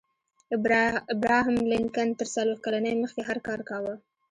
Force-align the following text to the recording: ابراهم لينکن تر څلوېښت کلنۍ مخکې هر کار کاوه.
ابراهم 1.15 1.55
لينکن 1.71 2.07
تر 2.19 2.27
څلوېښت 2.35 2.63
کلنۍ 2.65 2.93
مخکې 3.03 3.21
هر 3.29 3.37
کار 3.47 3.59
کاوه. 3.69 3.93